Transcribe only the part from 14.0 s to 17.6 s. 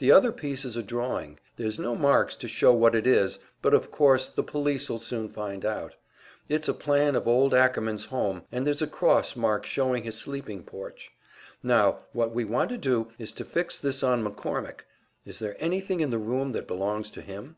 on McCormick. Is there anything in the room that belongs to him?"